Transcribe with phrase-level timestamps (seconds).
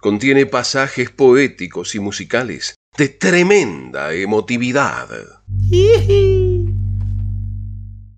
[0.00, 5.08] contiene pasajes poéticos y musicales de tremenda emotividad.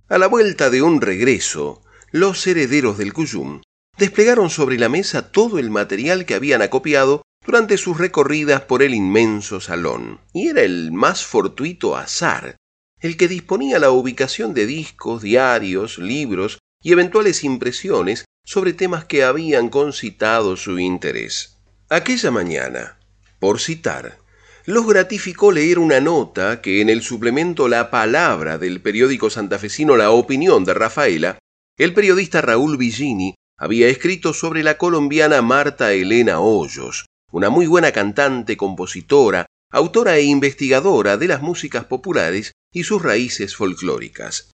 [0.08, 3.60] A la vuelta de un regreso, los herederos del Cuyum
[3.98, 8.94] desplegaron sobre la mesa todo el material que habían acopiado durante sus recorridas por el
[8.94, 12.56] inmenso salón, y era el más fortuito azar
[13.02, 19.24] el que disponía la ubicación de discos, diarios, libros y eventuales impresiones sobre temas que
[19.24, 21.51] habían concitado su interés.
[21.92, 22.96] Aquella mañana,
[23.38, 24.16] por citar,
[24.64, 30.10] los gratificó leer una nota que en el suplemento La Palabra del periódico santafesino La
[30.10, 31.38] Opinión de Rafaela,
[31.76, 37.92] el periodista Raúl Villini había escrito sobre la colombiana Marta Elena Hoyos, una muy buena
[37.92, 44.50] cantante, compositora, autora e investigadora de las músicas populares y sus raíces folclóricas.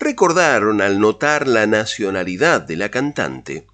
[0.00, 3.66] Recordaron al notar la nacionalidad de la cantante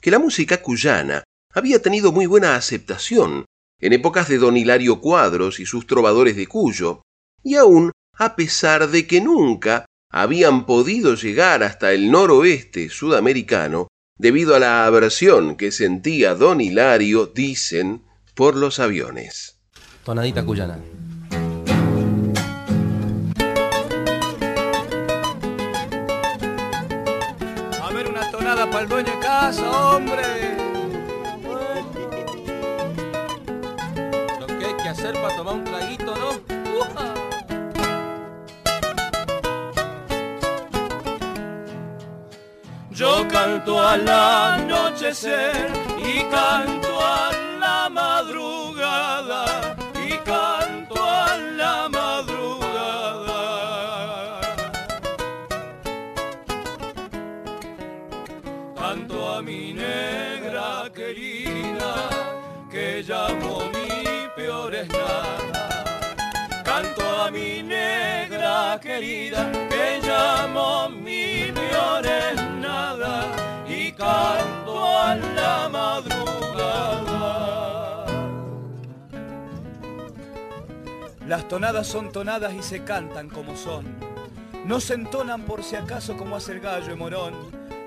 [0.00, 1.22] que la música cuyana
[1.52, 3.44] había tenido muy buena aceptación
[3.80, 7.02] en épocas de don Hilario Cuadros y sus trovadores de Cuyo,
[7.42, 14.54] y aún a pesar de que nunca habían podido llegar hasta el noroeste sudamericano debido
[14.54, 18.02] a la aversión que sentía don Hilario, dicen,
[18.34, 19.58] por los aviones
[20.04, 20.78] tonadita cuyana.
[27.80, 30.51] A ver una tonada para el dueño de casa, hombre.
[35.10, 36.30] Para tomar un traguito, ¿no?
[42.92, 46.91] Yo canto al anochecer y canto
[66.64, 72.04] Canto a mi negra querida que llamo mi peor
[72.60, 73.26] nada
[73.68, 76.22] y canto a la madrugada.
[81.28, 83.84] Las tonadas son tonadas y se cantan como son.
[84.64, 87.34] No se entonan por si acaso como hace el gallo y morón.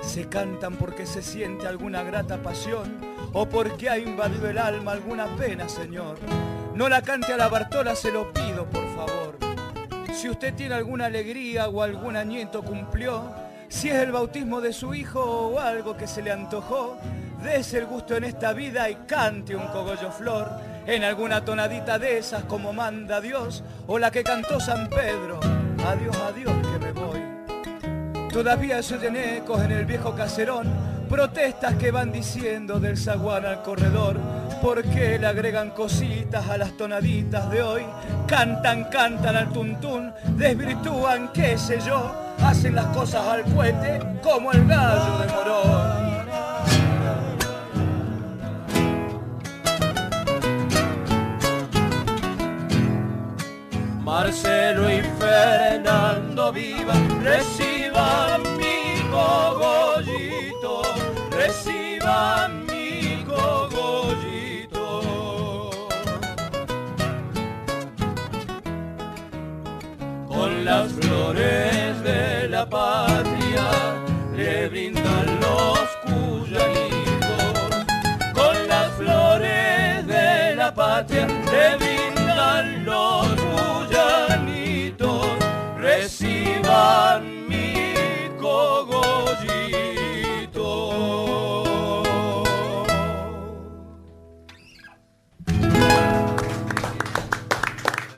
[0.02, 2.98] Se cantan porque se siente alguna grata pasión
[3.34, 6.18] o porque ha invadido el alma alguna pena, Señor.
[6.76, 9.38] No la cante a la Bartola, se lo pido, por favor.
[10.14, 13.32] Si usted tiene alguna alegría o algún añito cumplió,
[13.70, 16.98] si es el bautismo de su hijo o algo que se le antojó,
[17.42, 20.52] dése el gusto en esta vida y cante un cogollo flor
[20.86, 25.40] en alguna tonadita de esas como manda Dios, o la que cantó San Pedro,
[25.88, 28.30] adiós, adiós que me voy.
[28.34, 33.62] Todavía se oyen ecos en el viejo caserón, protestas que van diciendo del zaguán al
[33.62, 34.18] corredor,
[34.62, 37.84] porque le agregan cositas a las tonaditas de hoy,
[38.28, 44.68] cantan, cantan al tuntún, desvirtúan, qué sé yo, hacen las cosas al puente como el
[44.68, 46.06] gallo de Morón.
[54.04, 59.85] Marcelo y Fernando viva, reciban mi cogollito,
[87.48, 87.66] mi.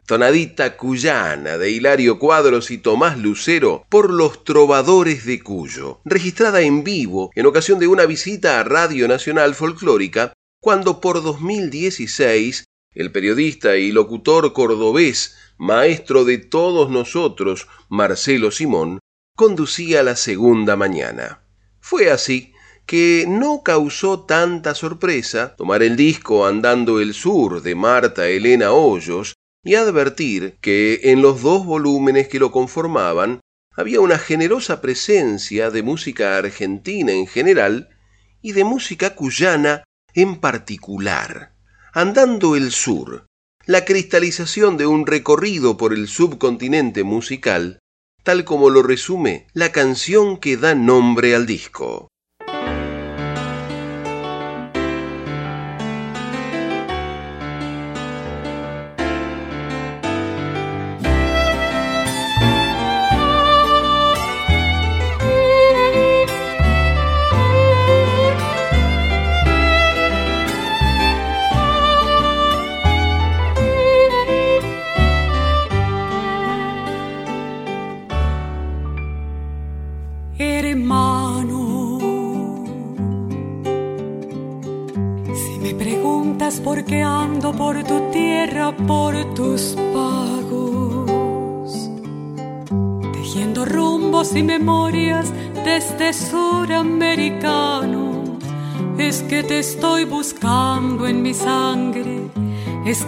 [0.08, 6.86] Tonadita cuyana de Hilario Cuadros y Tomás Lucero por los Trovadores de Cuyo, registrada en
[6.86, 12.64] vivo en ocasión de una visita a Radio Nacional Folclórica, cuando por 2016
[12.96, 19.00] el periodista y locutor cordobés maestro de todos nosotros, Marcelo Simón,
[19.36, 21.42] conducía la segunda mañana.
[21.80, 22.54] Fue así
[22.86, 29.34] que no causó tanta sorpresa tomar el disco Andando el Sur de Marta Elena Hoyos
[29.64, 33.42] y advertir que en los dos volúmenes que lo conformaban
[33.76, 37.90] había una generosa presencia de música argentina en general
[38.42, 39.84] y de música cuyana
[40.14, 41.54] en particular.
[41.94, 43.27] Andando el Sur,
[43.68, 47.80] la cristalización de un recorrido por el subcontinente musical,
[48.24, 52.08] tal como lo resume la canción que da nombre al disco.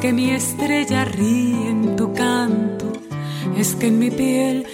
[0.01, 2.93] Que mi estrella ríe en tu canto,
[3.57, 4.65] es que en mi piel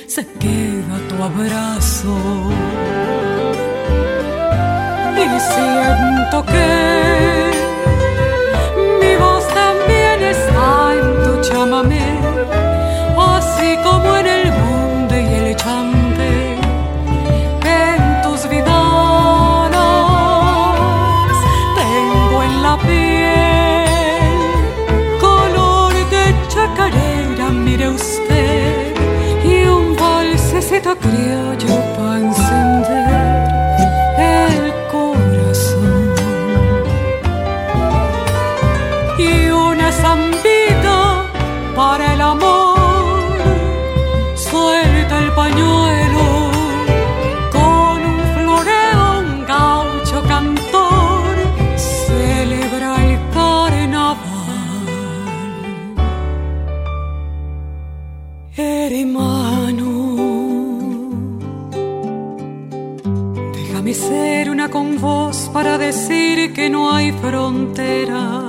[64.69, 68.43] con voz para decir que no hay fronteras.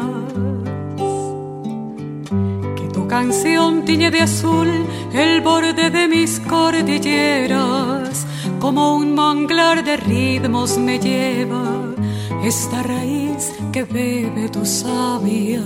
[2.77, 8.27] Que tu canción tiñe de azul el borde de mis cordilleras.
[8.61, 11.95] Como un manglar de ritmos me lleva
[12.43, 15.63] esta raíz que bebe tu sabia,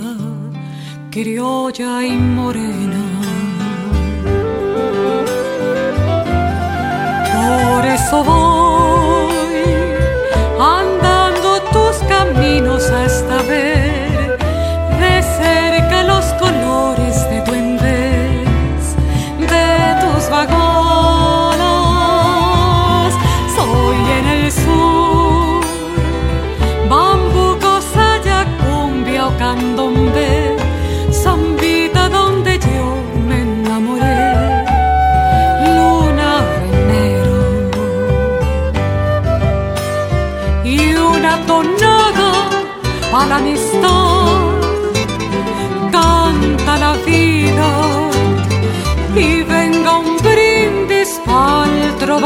[1.11, 3.03] criolla y morena.
[7.33, 8.70] Por eso voy
[10.61, 13.80] andando tus caminos hasta ver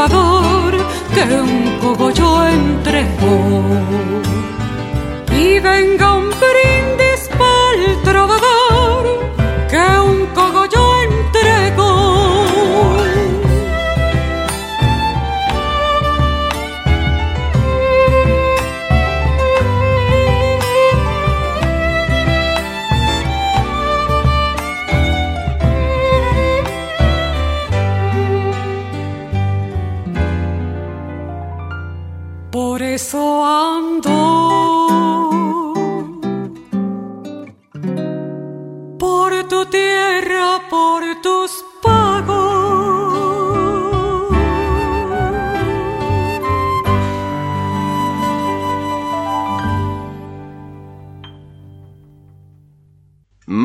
[0.08, 3.62] que un cogollo entregó.
[5.38, 6.15] Y venga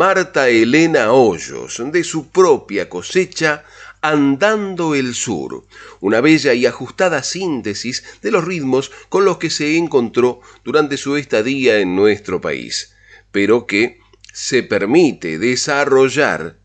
[0.01, 3.63] Marta Elena Hoyos, de su propia cosecha,
[4.01, 5.67] Andando el Sur,
[5.99, 11.17] una bella y ajustada síntesis de los ritmos con los que se encontró durante su
[11.17, 12.95] estadía en nuestro país,
[13.31, 13.99] pero que
[14.33, 16.57] se permite desarrollar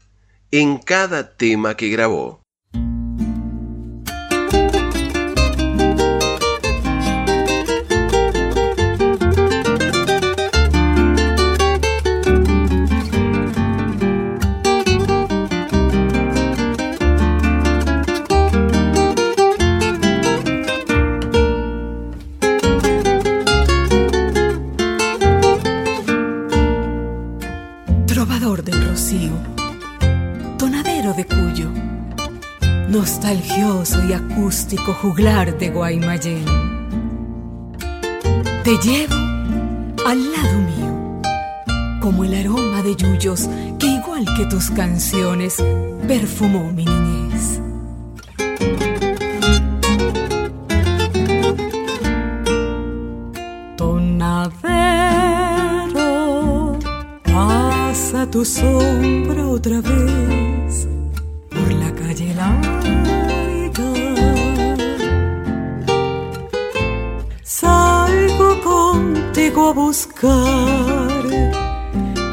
[0.50, 2.45] en cada tema que grabó.
[34.56, 36.44] Y acústico juglar de Guaymallén.
[38.64, 39.14] Te llevo
[40.06, 41.20] al lado mío,
[42.00, 45.62] como el aroma de yuyos que igual que tus canciones
[46.08, 47.60] perfumó mi niñez.
[53.76, 54.78] Tonadero,
[57.24, 60.88] pasa tu sombra otra vez
[61.50, 64.05] por la calle larga.
[69.36, 71.26] Contigo a buscar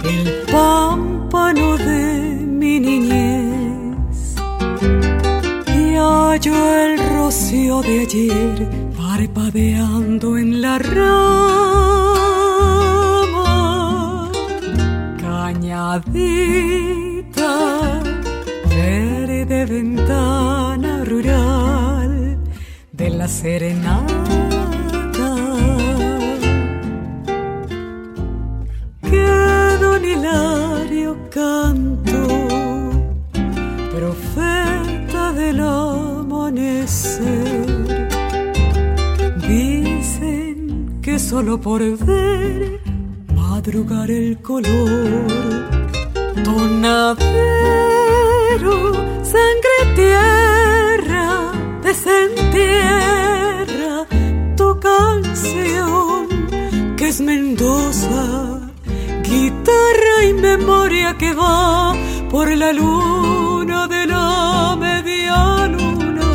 [0.05, 4.35] el pámpano de mi niñez.
[5.67, 11.11] Y hallo el rocío de ayer parpadeando en la rama.
[15.19, 16.39] Cañadita
[18.69, 22.37] verde ventana rural
[22.93, 24.52] de la serenata
[41.33, 42.79] solo por ver
[43.33, 45.65] madrugar el color,
[46.43, 47.15] tonadero,
[49.33, 51.25] sangre tierra,
[51.81, 52.85] desentierra
[54.55, 56.27] tu canción
[56.97, 58.23] que es Mendoza,
[59.23, 61.95] guitarra y memoria que va
[62.29, 66.29] por la luna de la media luna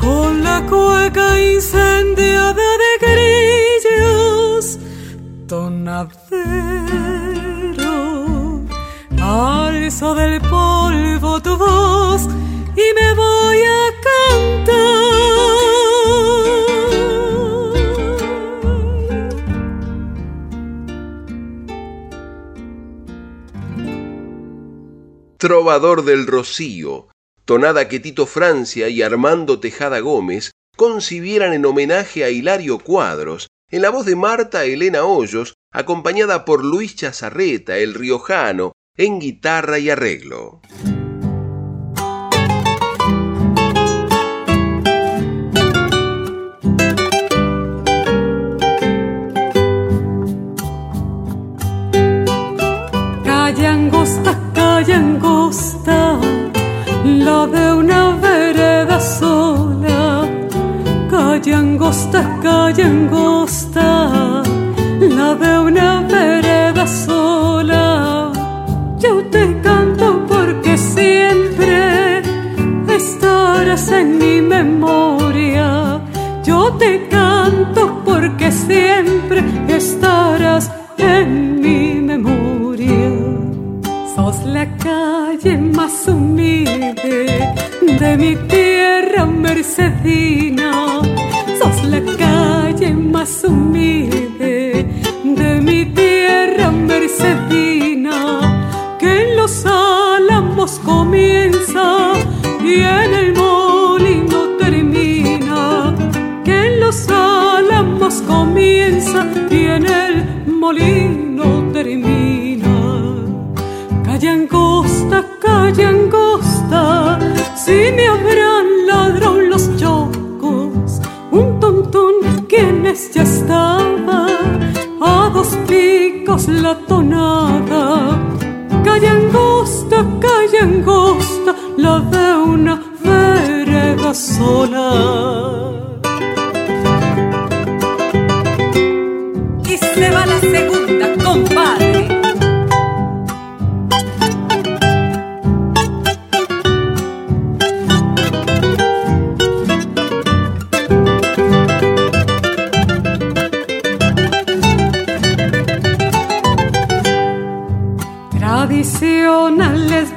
[0.00, 2.71] con la cueca incendiada
[10.02, 12.22] del polvo tu voz
[12.74, 14.82] y me voy a cantar.
[25.38, 27.06] Trovador del Rocío,
[27.44, 33.82] tonada que Tito Francia y Armando Tejada Gómez concibieran en homenaje a Hilario Cuadros, en
[33.82, 39.90] la voz de Marta Elena Hoyos, acompañada por Luis Chazarreta, el riojano, en guitarra y
[39.90, 40.60] arreglo.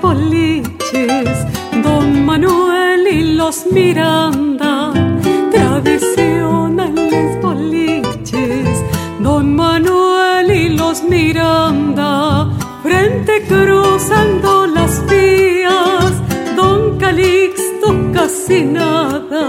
[0.06, 1.38] Boliches,
[1.84, 4.94] Don Manuel y los Miranda.
[5.52, 8.76] Tradicionales boliches,
[9.20, 12.48] Don Manuel y los Miranda.
[12.84, 16.14] Frente cruzando las vías,
[16.56, 19.44] Don Calixto casi nada.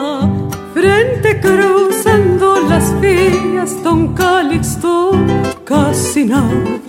[0.73, 5.13] Frente cruzando las vías, Don Calixto
[5.65, 6.86] casi nada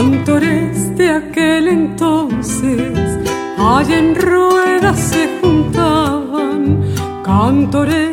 [0.00, 3.18] Cantores de aquel entonces,
[3.58, 6.84] allá en ruedas se juntaban.
[7.24, 8.07] Cantores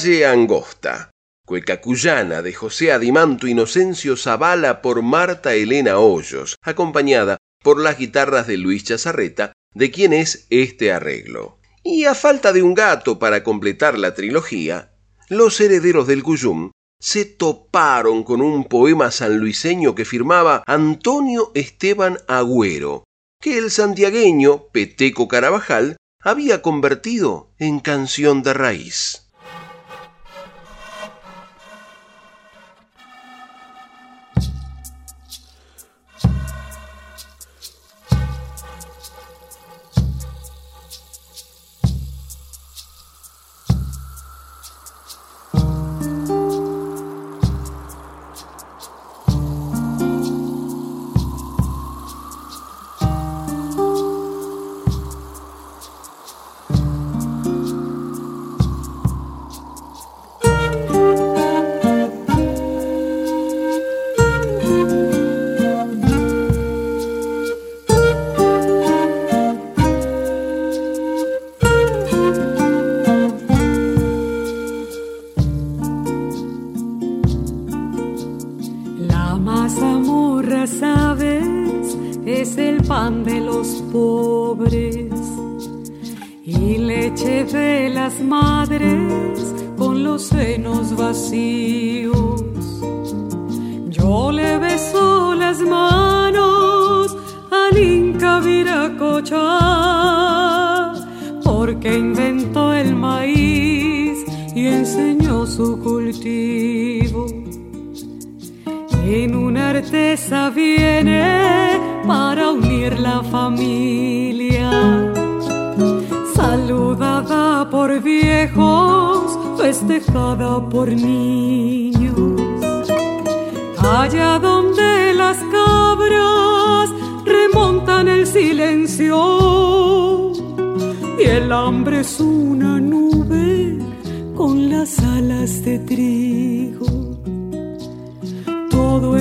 [0.00, 1.10] Calle Angosta
[1.46, 8.46] cueca cuyana de José Adimanto Inocencio Zavala por Marta Elena Hoyos, acompañada por las guitarras
[8.46, 11.58] de Luis Chazarreta, de quien es este arreglo.
[11.82, 14.94] Y a falta de un gato para completar la trilogía,
[15.28, 23.04] los herederos del Cuyum se toparon con un poema sanluiseño que firmaba Antonio Esteban Agüero,
[23.38, 29.26] que el santiagueño Peteco Carabajal había convertido en canción de raíz.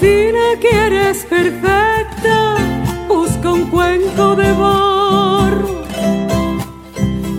[0.00, 2.56] Si la quieres perfecta,
[3.08, 5.82] busca un cuenco de barro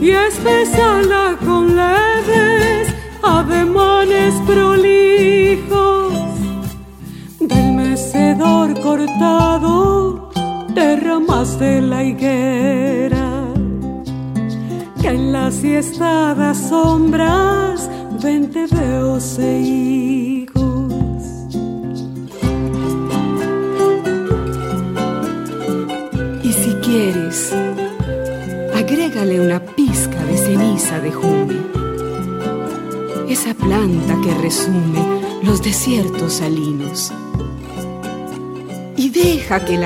[0.02, 2.94] y espesala con leves
[3.24, 6.14] ademanes prolijos
[7.40, 10.30] del mecedor cortado
[10.74, 13.46] de ramas de la higuera
[15.02, 17.90] que en las siestadas sombras
[18.22, 20.19] vente veo seguir.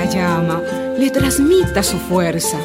[0.06, 0.62] Llama
[0.98, 2.58] le transmita su fuerza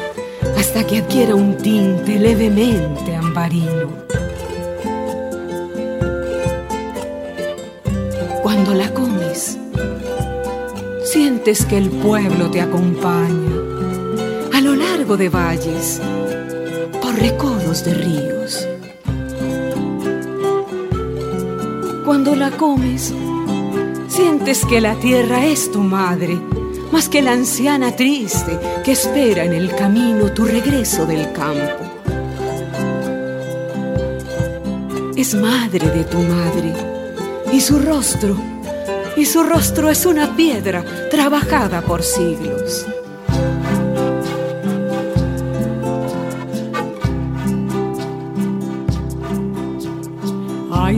[0.57, 3.89] hasta que adquiera un tinte levemente ambarino.
[8.43, 9.57] Cuando la comes,
[11.03, 13.51] sientes que el pueblo te acompaña
[14.53, 16.01] a lo largo de valles,
[17.19, 18.67] recodos de ríos.
[22.05, 23.13] Cuando la comes,
[24.07, 26.39] sientes que la tierra es tu madre
[26.91, 31.85] más que la anciana triste que espera en el camino tu regreso del campo.
[35.15, 36.73] Es madre de tu madre
[37.51, 38.37] y su rostro,
[39.17, 42.85] y su rostro es una piedra trabajada por siglos.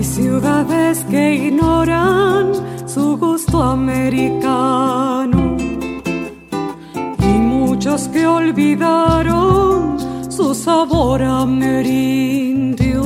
[0.04, 2.52] Ciudades que ignoran
[2.88, 5.56] su gusto americano
[7.20, 9.98] y muchos que olvidaron
[10.30, 13.04] su sabor amerindio.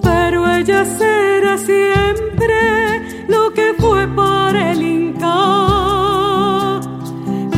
[0.00, 5.26] Pero ella será siempre lo que fue para el Inca,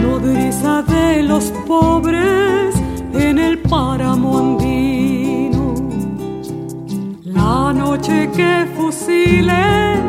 [0.03, 2.75] nodriza de los pobres
[3.13, 4.54] en el páramo
[8.37, 10.05] que fusilen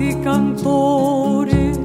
[0.00, 1.78] y cantores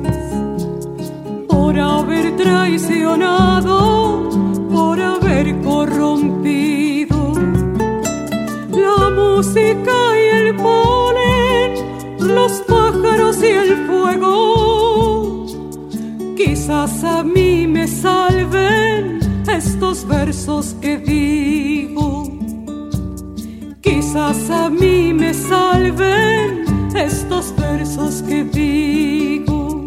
[1.47, 4.29] por haber traicionado,
[4.69, 7.33] por haber corrompido
[8.69, 11.73] la música y el polen,
[12.19, 15.45] los pájaros y el fuego.
[16.35, 21.90] Quizás a mí me salven estos versos que digo.
[24.13, 29.85] A mí me salven estos versos que digo.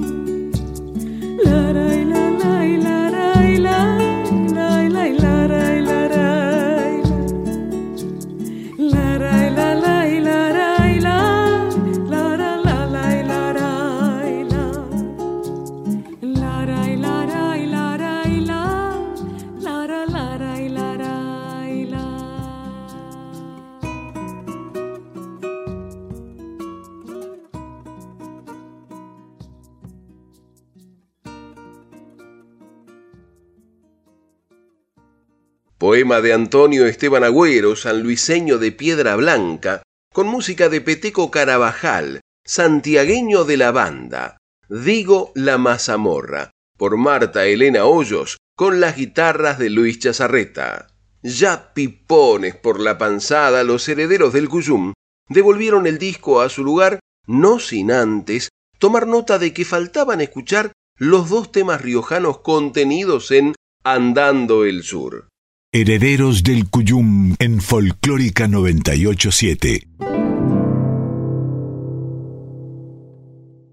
[35.78, 39.82] Poema de Antonio Esteban Agüero, sanluiseño de Piedra Blanca,
[40.12, 44.36] con música de Peteco Carabajal, santiagueño de la banda.
[44.68, 50.86] Digo la mazamorra, por Marta Elena Hoyos, con las guitarras de Luis Chazarreta.
[51.24, 54.92] Ya pipones por la panzada, los herederos del Cuyum
[55.28, 60.70] devolvieron el disco a su lugar, no sin antes tomar nota de que faltaban escuchar
[60.98, 65.28] los dos temas riojanos contenidos en Andando el Sur.
[65.76, 69.88] Herederos del Cuyum en Folclórica 987.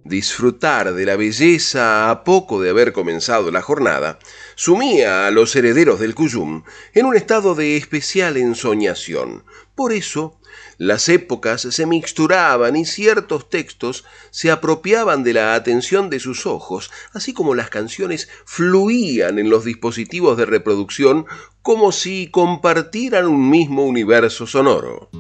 [0.04, 4.18] Disfrutar de la belleza a poco de haber comenzado la jornada
[4.56, 6.64] sumía a los herederos del Cuyum
[6.96, 9.44] en un estado de especial ensoñación.
[9.76, 10.41] Por eso,
[10.82, 16.90] las épocas se mixturaban y ciertos textos se apropiaban de la atención de sus ojos,
[17.14, 21.28] así como las canciones fluían en los dispositivos de reproducción
[21.62, 25.12] como si compartieran un mismo universo sonoro.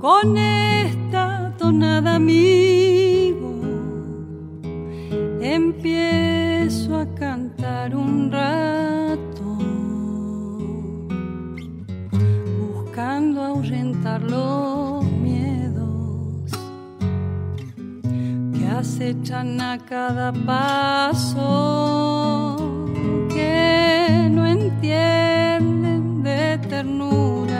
[0.00, 3.62] Con esta tonada amigo
[5.40, 8.97] empiezo a cantar un rato,
[13.48, 14.68] ahuyentar los
[18.78, 21.36] acechan a cada paso,
[23.28, 27.57] que no entienden de ternuras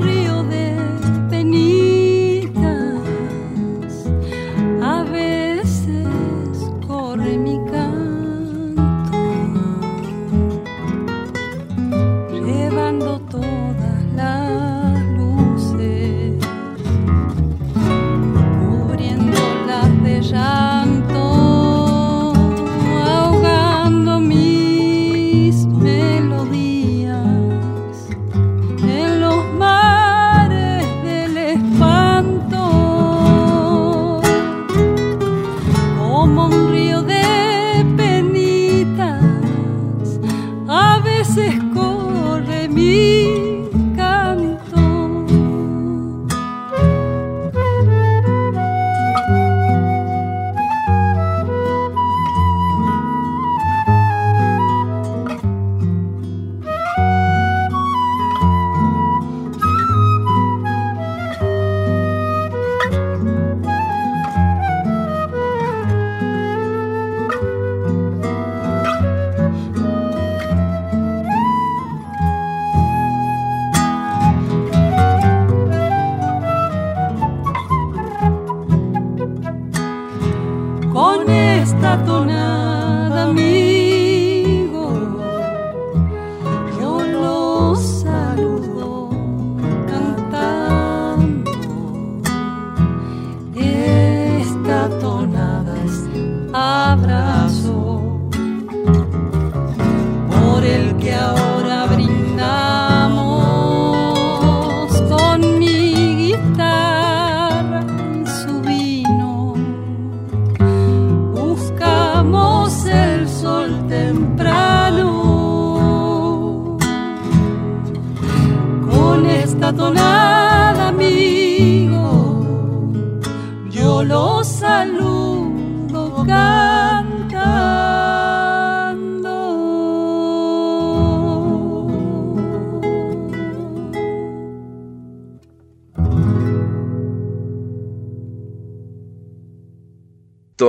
[0.00, 0.27] real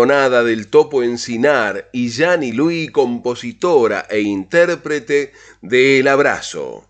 [0.09, 6.89] del Topo Encinar y Yani Luis, compositora e intérprete de El Abrazo.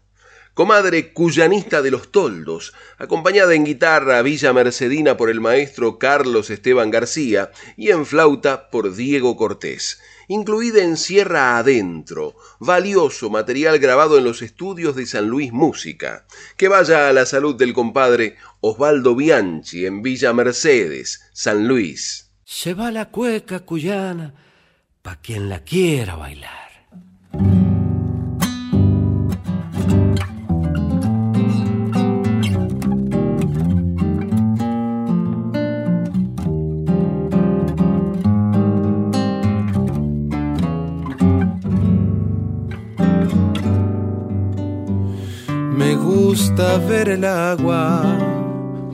[0.54, 6.92] Comadre cuyanista de los toldos, acompañada en guitarra Villa Mercedina por el maestro Carlos Esteban
[6.92, 14.24] García y en flauta por Diego Cortés, incluida en Sierra Adentro, valioso material grabado en
[14.24, 16.26] los estudios de San Luis Música.
[16.56, 22.74] Que vaya a la salud del compadre Osvaldo Bianchi en Villa Mercedes, San Luis se
[22.74, 24.34] va la cueca cuyana
[25.04, 26.72] pa' quien la quiera bailar.
[45.78, 48.18] Me gusta ver el agua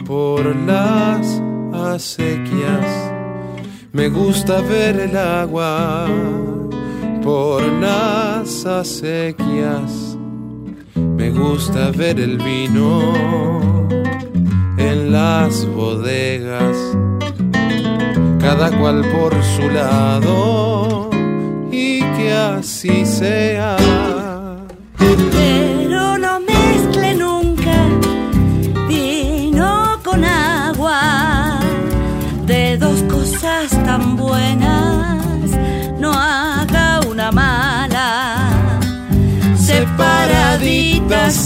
[0.06, 1.42] por las
[1.74, 3.15] acequias
[3.96, 6.06] me gusta ver el agua
[7.24, 10.18] por las acequias.
[10.96, 13.88] Me gusta ver el vino
[14.78, 16.78] en las bodegas.
[18.42, 21.10] Cada cual por su lado
[21.72, 24.15] y que así sea.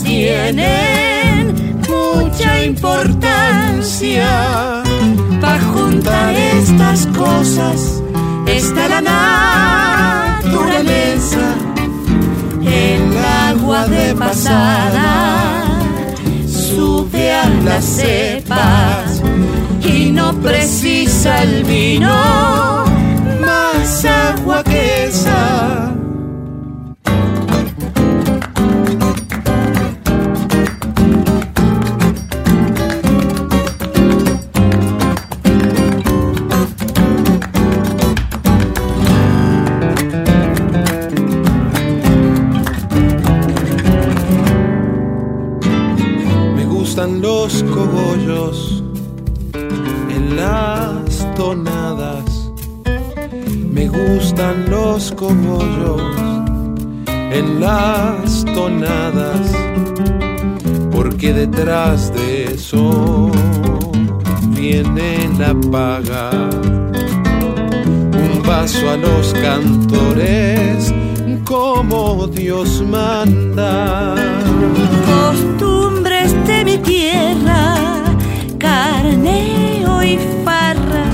[0.04, 4.28] Tienen mucha importancia.
[5.42, 8.02] Para juntar estas cosas
[8.46, 9.02] está la
[10.42, 11.56] naturaleza,
[12.62, 13.18] el
[13.48, 15.64] agua de pasada
[16.48, 19.22] sube a las cepas
[19.84, 22.86] y no precisa el vino
[23.42, 25.99] más agua que esa
[61.40, 63.32] detrás de eso
[64.50, 66.30] viene la paga.
[68.24, 70.94] Un vaso a los cantores
[71.46, 74.16] como Dios manda.
[75.14, 77.76] Costumbres de mi tierra,
[78.58, 81.06] carneo y farra,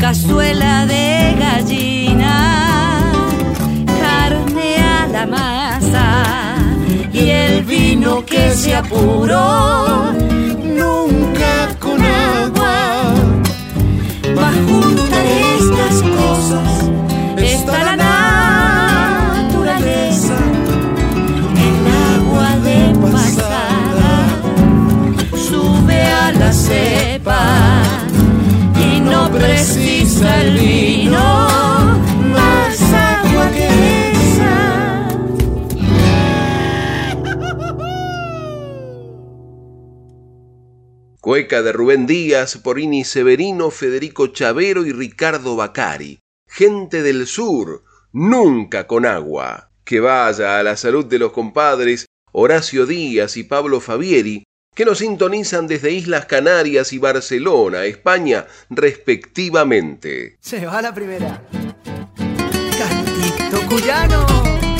[0.00, 1.21] cazuela de
[7.94, 10.14] vino que se apuró
[41.32, 46.18] Cueca de Rubén Díaz, Porini Severino, Federico Chavero y Ricardo Bacari.
[46.46, 49.70] Gente del sur, nunca con agua.
[49.82, 54.98] Que vaya a la salud de los compadres Horacio Díaz y Pablo Fabieri, que nos
[54.98, 60.36] sintonizan desde Islas Canarias y Barcelona, España, respectivamente.
[60.38, 61.48] Se va la primera.
[62.78, 64.71] Cantito cuyano.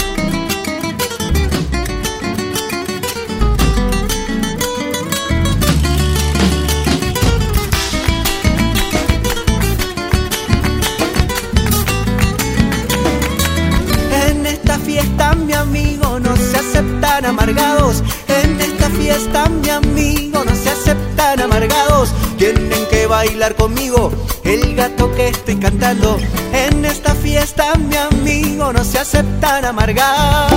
[19.13, 22.11] Fiesta, mi amigo, no se aceptan amargados.
[22.39, 24.11] Tienen que bailar conmigo
[24.45, 26.19] el gato que estoy cantando.
[26.53, 30.53] En esta fiesta, mi amigo, no se aceptan amargados.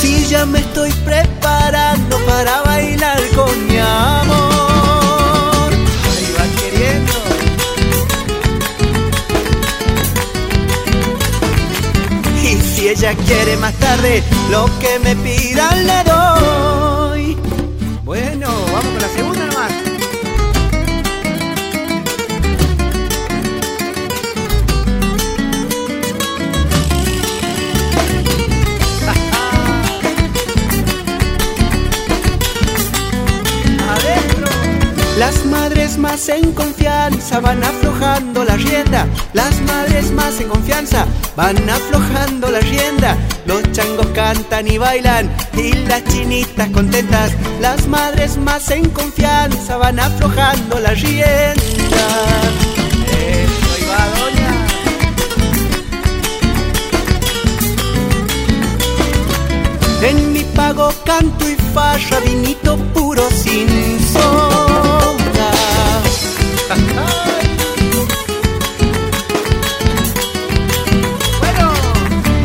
[0.00, 2.79] Si ya me estoy preparando para bailar
[13.14, 17.36] quiere más tarde, lo que me pidan le doy.
[18.04, 19.72] Bueno, vamos con la segunda nomás.
[35.18, 37.64] Las madres más en confianza van
[38.00, 39.06] aflojando la rienda.
[39.34, 43.16] Las madres más en confianza van aflojando la rienda.
[43.44, 47.32] Los changos cantan y bailan y las chinitas contentas.
[47.60, 51.54] Las madres más en confianza van aflojando la rienda.
[60.02, 65.50] En mi pago canto y farra, vinito puro sin sombra.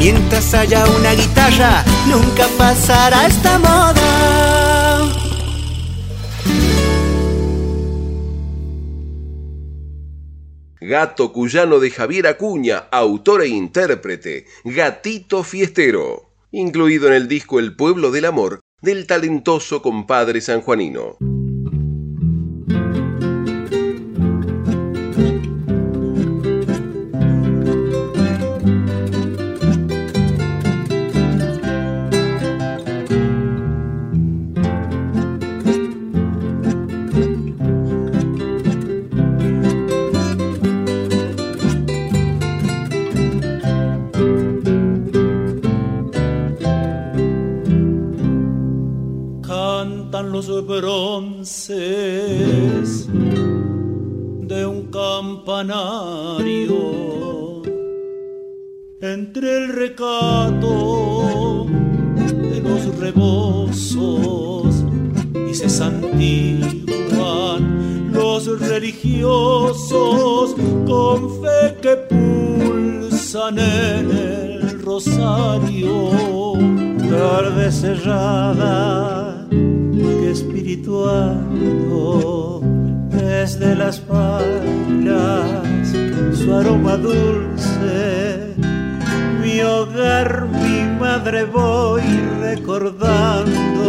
[0.05, 5.11] mientras haya una guitarra, nunca pasará esta moda.
[10.79, 17.75] Gato Cuyano de Javier Acuña, autor e intérprete, Gatito Fiestero, incluido en el disco El
[17.75, 21.17] Pueblo del Amor del talentoso compadre sanjuanino.
[50.65, 51.67] Bronces
[53.07, 55.65] de un campanario.
[59.01, 61.67] Entre el recato
[62.15, 64.83] de los rebozos
[65.49, 67.61] y se santiguan
[68.11, 70.55] los religiosos
[70.87, 76.11] con fe que pulsan en el rosario.
[77.09, 79.24] Tarde cerrada
[80.35, 81.39] espiritual
[83.09, 85.45] desde las pailas,
[86.33, 88.53] su aroma dulce,
[89.41, 92.03] mi hogar, mi madre voy
[92.41, 93.87] recordando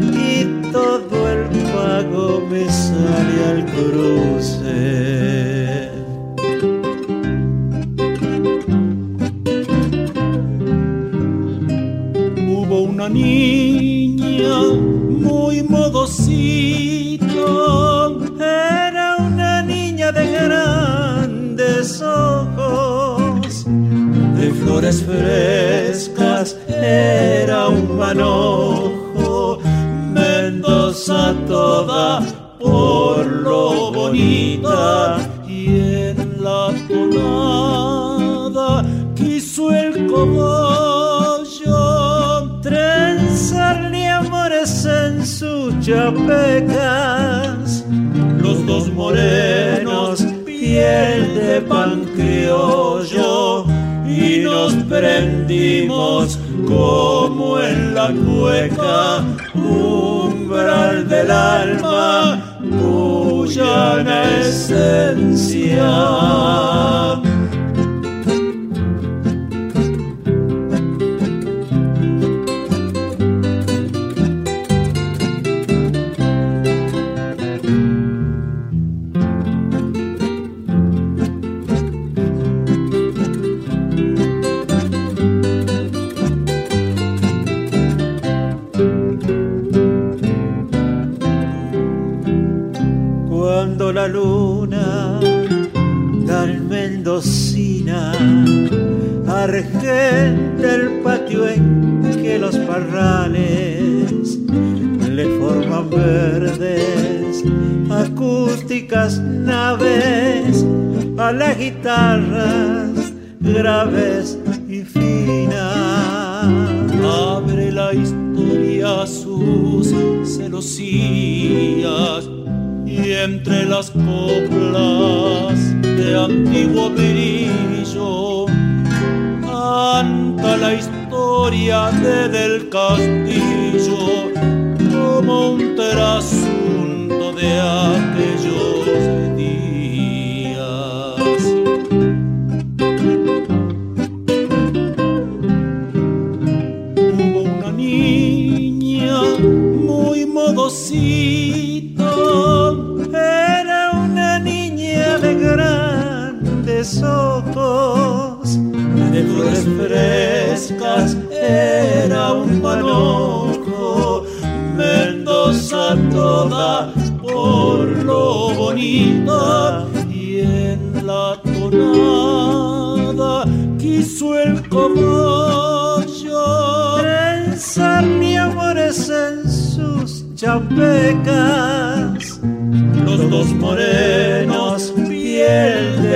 [0.00, 4.80] y todo el pago me sale al cruce.
[12.48, 14.91] Hubo una niña
[18.44, 29.58] era una niña de grandes ojos, de flores frescas era un manojo,
[30.12, 32.20] Mendoza toda
[32.58, 35.66] por lo bonita y
[36.08, 38.84] en la tonada
[39.14, 40.61] quiso el cobar.
[45.82, 47.84] Chapecas,
[48.38, 53.64] los dos morenos piel de pan criollo
[54.06, 59.24] y nos prendimos como en la cueca,
[59.54, 64.02] umbral del alma, cuya
[64.40, 65.90] esencia.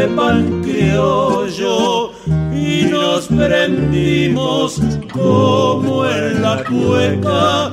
[0.09, 2.13] Pan criollo
[2.53, 4.81] y nos prendimos
[5.13, 7.73] como en la cueca,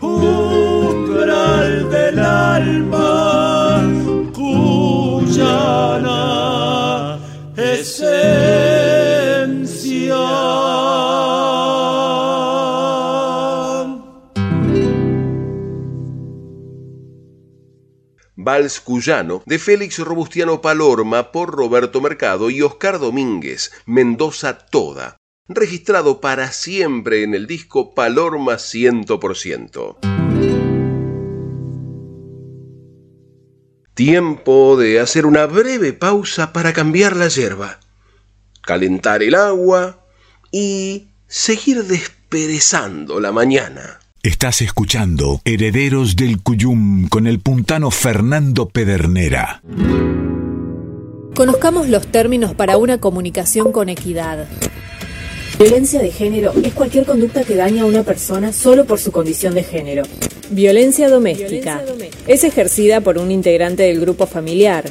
[0.00, 3.17] umbral del alma,
[18.48, 25.18] Vals Cuyano de Félix Robustiano Palorma por Roberto Mercado y Oscar Domínguez, Mendoza Toda,
[25.48, 29.98] registrado para siempre en el disco Palorma 100%.
[33.92, 37.80] Tiempo de hacer una breve pausa para cambiar la hierba,
[38.62, 40.06] calentar el agua
[40.50, 44.00] y seguir desperezando la mañana.
[44.24, 49.62] Estás escuchando Herederos del Cuyum con el puntano Fernando Pedernera.
[51.36, 54.48] Conozcamos los términos para una comunicación con equidad.
[55.56, 59.54] Violencia de género es cualquier conducta que daña a una persona solo por su condición
[59.54, 60.02] de género.
[60.50, 61.84] Violencia doméstica
[62.26, 64.90] es ejercida por un integrante del grupo familiar,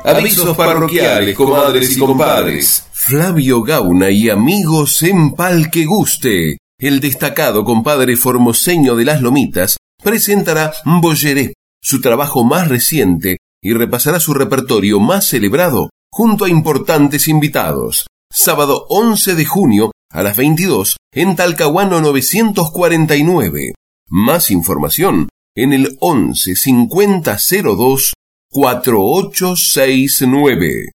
[0.04, 2.86] Avisos parroquiales, comadres y compadres.
[2.94, 6.60] Flavio Gauna y amigos en Pal que Guste.
[6.78, 14.20] El destacado compadre formoseño de las Lomitas presentará Bolleré, su trabajo más reciente, y repasará
[14.20, 18.08] su repertorio más celebrado junto a importantes invitados.
[18.32, 23.74] Sábado 11 de junio a las 22 en Talcahuano 949.
[24.08, 27.38] Más información en el 11 50
[27.76, 28.14] 02
[28.50, 30.95] 4869.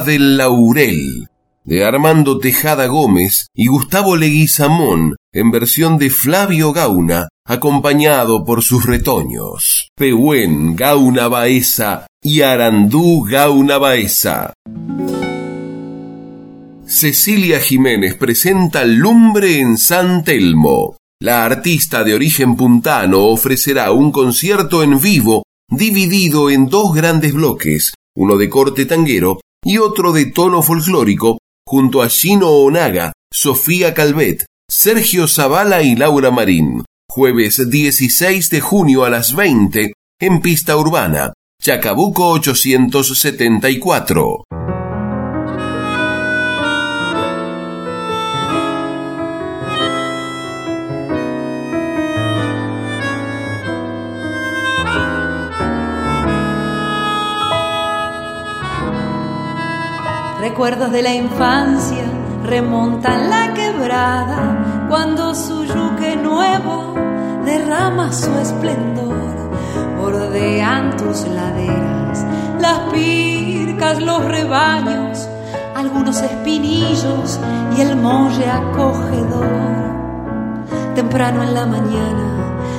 [0.00, 1.28] Del Laurel,
[1.64, 8.86] de Armando Tejada Gómez y Gustavo Leguizamón, en versión de Flavio Gauna, acompañado por sus
[8.86, 14.54] retoños, Pehuen Gauna Baeza y Arandú Gauna Baeza.
[16.86, 20.96] Cecilia Jiménez presenta Lumbre en San Telmo.
[21.20, 27.92] La artista de origen puntano ofrecerá un concierto en vivo dividido en dos grandes bloques,
[28.16, 34.44] uno de corte tanguero y otro de tono folclórico, junto a Shino Onaga, Sofía Calvet,
[34.68, 36.84] Sergio Zavala y Laura Marín.
[37.08, 44.44] Jueves 16 de junio a las 20 en Pista Urbana, Chacabuco 874.
[60.42, 62.02] Recuerdos de la infancia
[62.44, 66.94] remontan la quebrada cuando su yuque nuevo
[67.44, 69.52] derrama su esplendor.
[70.00, 72.26] Bordean tus laderas,
[72.58, 75.28] las pircas, los rebaños,
[75.76, 77.38] algunos espinillos
[77.76, 79.46] y el molle acogedor.
[80.96, 82.31] Temprano en la mañana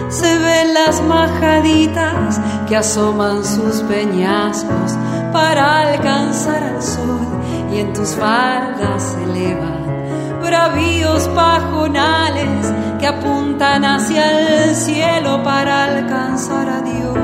[0.10, 4.97] se ven las majaditas que asoman sus peñascos
[5.32, 7.20] para alcanzar al sol
[7.72, 9.84] y en tus faldas se elevan
[10.54, 14.24] bravíos pajonales que apuntan hacia
[14.66, 17.18] el cielo para alcanzar a Dios.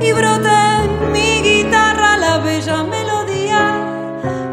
[0.00, 3.64] Y brota en mi guitarra la bella melodía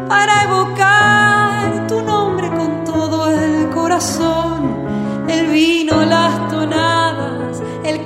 [0.08, 4.86] para evocar tu nombre con todo el corazón,
[5.28, 6.39] el vino, las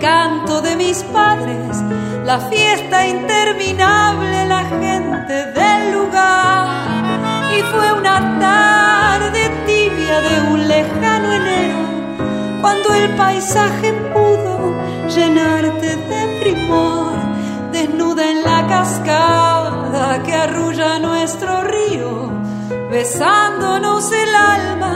[0.04, 1.82] canto de mis padres,
[2.26, 6.66] la fiesta interminable, la gente del lugar.
[7.56, 11.82] Y fue una tarde tibia de un lejano enero,
[12.60, 14.74] cuando el paisaje pudo
[15.08, 17.14] llenarte de primor,
[17.72, 22.30] desnuda en la cascada que arrulla nuestro río,
[22.90, 24.92] besándonos el alma,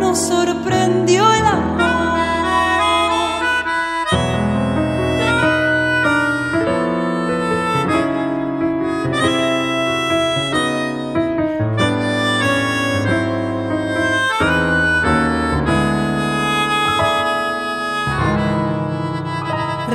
[0.00, 2.25] nos sorprendió el amor.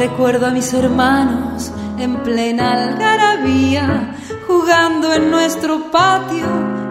[0.01, 4.15] Recuerdo a mis hermanos en plena algarabía,
[4.47, 6.47] jugando en nuestro patio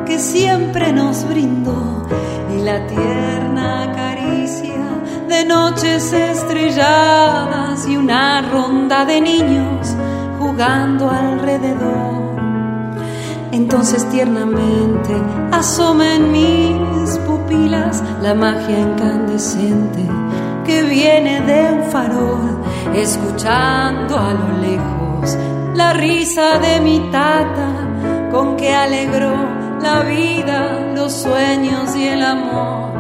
[0.06, 2.06] que siempre nos brindó,
[2.56, 4.78] y la tierna caricia
[5.28, 9.88] de noches estrelladas y una ronda de niños
[10.38, 12.36] jugando alrededor.
[13.50, 15.16] Entonces tiernamente
[15.50, 20.08] asoma en mis pupilas la magia incandescente
[20.64, 22.62] que viene de un farol,
[22.94, 25.36] escuchando a lo lejos
[25.74, 29.34] la risa de mi tata, con que alegró
[29.80, 32.90] la vida, los sueños y el amor.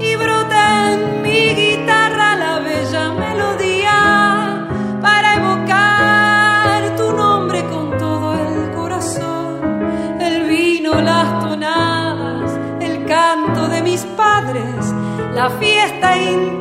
[0.00, 4.68] Y brota en mi guitarra la bella melodía
[5.00, 13.82] para evocar tu nombre con todo el corazón, el vino, las tonadas, el canto de
[13.82, 14.94] mis padres
[15.38, 16.57] la fiesta interminable,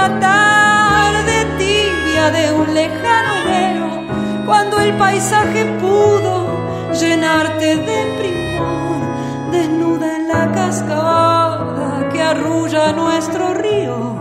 [0.00, 10.16] una tarde tibia de un lejano enero, cuando el paisaje pudo llenarte de primor, desnuda
[10.16, 14.16] en la cascada que arrulla nuestro río,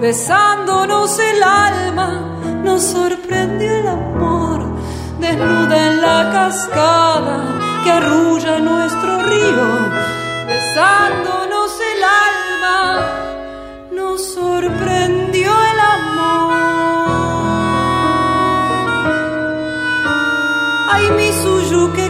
[0.00, 4.60] besándonos el alma, nos sorprendió el amor,
[5.18, 7.42] desnuda en la cascada
[7.82, 9.66] que arrulla nuestro río,
[10.46, 11.35] besándonos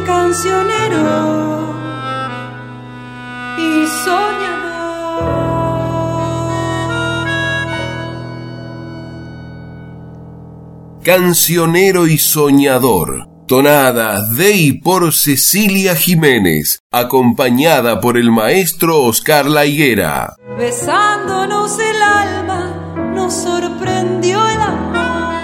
[0.06, 1.74] cancionero
[3.58, 5.26] y soñador.
[11.02, 19.64] Cancionero y soñador tonada de y por Cecilia Jiménez, acompañada por el maestro Oscar La
[19.64, 20.34] Higuera.
[20.58, 25.36] Besándonos el alma, nos sorprendió el amor.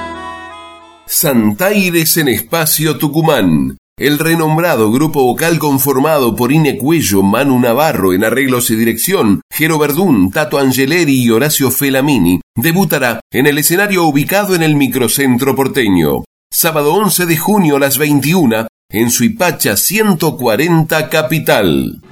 [1.06, 8.24] Santaires en Espacio Tucumán, el renombrado grupo vocal conformado por Ine Cuello, Manu Navarro en
[8.24, 14.56] arreglos y dirección, Jero Verdún, Tato Angeleri y Horacio Felamini, debutará en el escenario ubicado
[14.56, 16.24] en el microcentro porteño.
[16.50, 22.02] Sábado 11 de junio a las 21 en Suipacha 140 Capital.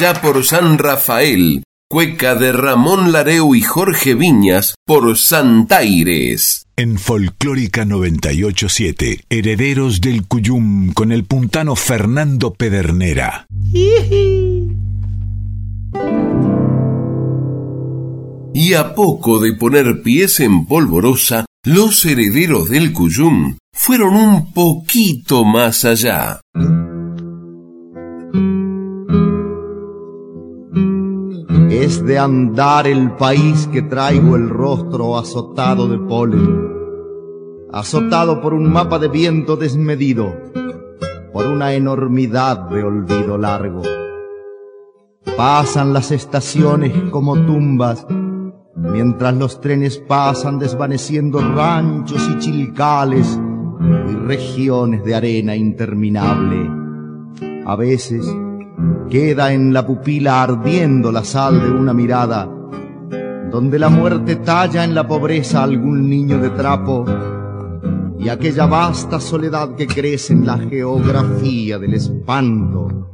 [0.00, 6.64] Allá por San Rafael, cueca de Ramón Lareu y Jorge Viñas por Santaires.
[6.74, 13.44] En Folclórica 987, Herederos del Cuyum con el puntano Fernando Pedernera.
[18.54, 25.44] Y a poco de poner pies en polvorosa, los herederos del Cuyum fueron un poquito
[25.44, 26.40] más allá.
[31.98, 36.72] De andar el país que traigo el rostro azotado de polen,
[37.72, 40.32] azotado por un mapa de viento desmedido,
[41.32, 43.82] por una enormidad de olvido largo.
[45.36, 48.06] Pasan las estaciones como tumbas,
[48.76, 53.40] mientras los trenes pasan desvaneciendo ranchos y chilcales
[54.08, 56.70] y regiones de arena interminable.
[57.66, 58.24] A veces,
[59.08, 62.48] Queda en la pupila ardiendo la sal de una mirada,
[63.50, 67.04] donde la muerte talla en la pobreza algún niño de trapo.
[68.18, 73.10] Y aquella vasta soledad que crece en la geografía del espanto.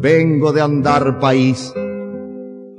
[0.00, 1.74] Vengo de andar país,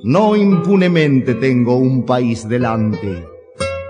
[0.03, 3.27] no impunemente tengo un país delante,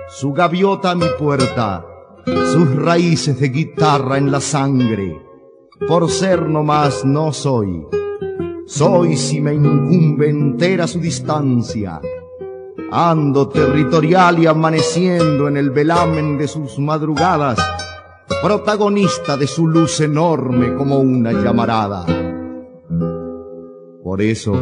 [0.09, 1.85] su gaviota a mi puerta,
[2.25, 5.28] sus raíces de guitarra en la sangre.
[5.87, 7.85] Por ser nomás no soy,
[8.65, 12.01] soy si me incumbe entera su distancia.
[12.91, 17.59] Ando territorial y amaneciendo en el velamen de sus madrugadas,
[18.43, 22.05] protagonista de su luz enorme como una llamarada.
[24.03, 24.59] Por eso,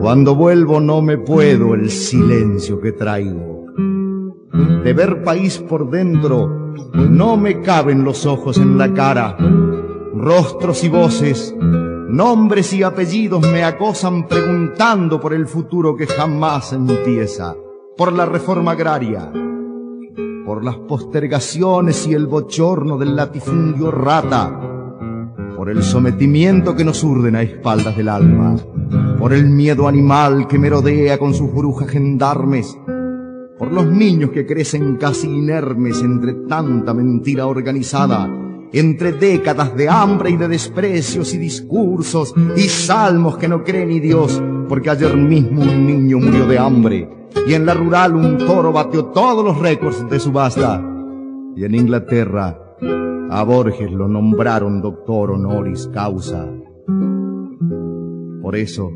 [0.00, 3.66] cuando vuelvo no me puedo el silencio que traigo.
[4.84, 6.48] De ver país por dentro,
[6.92, 9.36] no me caben los ojos en la cara.
[10.14, 17.56] Rostros y voces, nombres y apellidos me acosan preguntando por el futuro que jamás empieza,
[17.96, 19.32] por la reforma agraria,
[20.44, 24.60] por las postergaciones y el bochorno del latifundio rata,
[25.56, 28.56] por el sometimiento que nos urden a espaldas del alma,
[29.18, 32.78] por el miedo animal que merodea con sus brujas gendarmes,
[33.58, 38.41] por los niños que crecen casi inermes entre tanta mentira organizada,
[38.72, 44.00] entre décadas de hambre y de desprecios y discursos y salmos que no cree ni
[44.00, 47.08] Dios, porque ayer mismo un niño murió de hambre
[47.46, 50.82] y en la rural un toro batió todos los récords de subasta
[51.56, 52.58] y en Inglaterra
[53.30, 56.46] a Borges lo nombraron doctor honoris causa.
[58.42, 58.90] Por eso,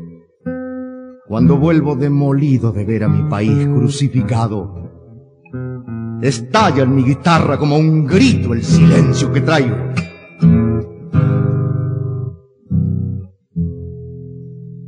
[1.27, 4.86] cuando vuelvo demolido de ver a mi país crucificado,
[6.21, 9.75] estalla en mi guitarra como un grito el silencio que traigo.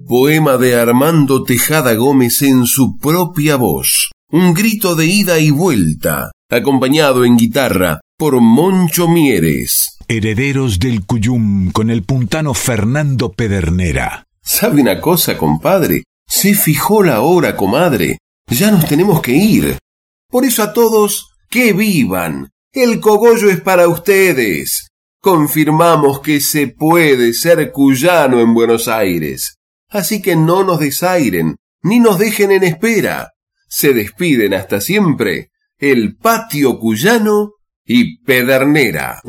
[0.07, 4.09] Poema de Armando Tejada Gómez en su propia voz.
[4.31, 9.97] Un grito de ida y vuelta, acompañado en guitarra por Moncho Mieres.
[10.07, 14.25] Herederos del Cuyum con el puntano Fernando Pedernera.
[14.41, 16.03] ¿Sabe una cosa, compadre?
[16.27, 18.17] Se fijó la hora, comadre.
[18.49, 19.77] Ya nos tenemos que ir.
[20.29, 22.49] Por eso a todos, que vivan.
[22.71, 24.89] El cogollo es para ustedes.
[25.21, 29.55] Confirmamos que se puede ser cuyano en Buenos Aires.
[29.89, 33.31] Así que no nos desairen, ni nos dejen en espera.
[33.67, 35.49] Se despiden hasta siempre
[35.79, 37.53] el patio cuyano
[37.83, 39.21] y Pedernera.